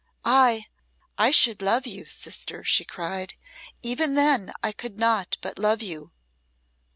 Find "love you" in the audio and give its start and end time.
1.61-2.05, 5.59-6.11